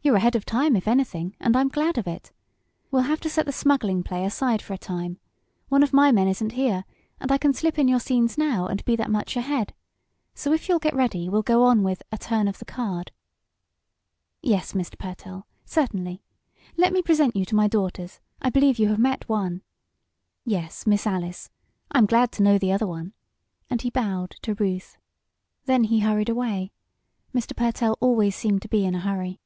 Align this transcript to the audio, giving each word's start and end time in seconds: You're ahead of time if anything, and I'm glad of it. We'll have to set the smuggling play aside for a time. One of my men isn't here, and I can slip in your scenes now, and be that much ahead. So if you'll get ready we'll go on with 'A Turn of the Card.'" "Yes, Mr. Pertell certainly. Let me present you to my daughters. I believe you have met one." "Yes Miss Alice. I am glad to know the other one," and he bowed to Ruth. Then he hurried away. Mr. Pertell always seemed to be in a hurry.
You're 0.00 0.16
ahead 0.16 0.36
of 0.36 0.46
time 0.46 0.74
if 0.74 0.88
anything, 0.88 1.36
and 1.38 1.54
I'm 1.54 1.68
glad 1.68 1.98
of 1.98 2.06
it. 2.06 2.32
We'll 2.90 3.02
have 3.02 3.20
to 3.20 3.28
set 3.28 3.44
the 3.44 3.52
smuggling 3.52 4.02
play 4.02 4.24
aside 4.24 4.62
for 4.62 4.72
a 4.72 4.78
time. 4.78 5.18
One 5.68 5.82
of 5.82 5.92
my 5.92 6.12
men 6.12 6.26
isn't 6.28 6.52
here, 6.52 6.86
and 7.20 7.30
I 7.30 7.36
can 7.36 7.52
slip 7.52 7.78
in 7.78 7.88
your 7.88 8.00
scenes 8.00 8.38
now, 8.38 8.68
and 8.68 8.82
be 8.86 8.96
that 8.96 9.10
much 9.10 9.36
ahead. 9.36 9.74
So 10.34 10.54
if 10.54 10.66
you'll 10.66 10.78
get 10.78 10.94
ready 10.94 11.28
we'll 11.28 11.42
go 11.42 11.62
on 11.64 11.82
with 11.82 12.02
'A 12.10 12.16
Turn 12.16 12.48
of 12.48 12.58
the 12.58 12.64
Card.'" 12.64 13.12
"Yes, 14.40 14.72
Mr. 14.72 14.96
Pertell 14.98 15.46
certainly. 15.66 16.22
Let 16.78 16.94
me 16.94 17.02
present 17.02 17.36
you 17.36 17.44
to 17.44 17.54
my 17.54 17.68
daughters. 17.68 18.18
I 18.40 18.48
believe 18.48 18.78
you 18.78 18.88
have 18.88 18.98
met 18.98 19.28
one." 19.28 19.60
"Yes 20.46 20.86
Miss 20.86 21.06
Alice. 21.06 21.50
I 21.92 21.98
am 21.98 22.06
glad 22.06 22.32
to 22.32 22.42
know 22.42 22.56
the 22.56 22.72
other 22.72 22.86
one," 22.86 23.12
and 23.68 23.82
he 23.82 23.90
bowed 23.90 24.30
to 24.40 24.54
Ruth. 24.54 24.96
Then 25.66 25.84
he 25.84 26.00
hurried 26.00 26.30
away. 26.30 26.72
Mr. 27.34 27.54
Pertell 27.54 27.98
always 28.00 28.34
seemed 28.34 28.62
to 28.62 28.68
be 28.68 28.86
in 28.86 28.94
a 28.94 29.00
hurry. 29.00 29.38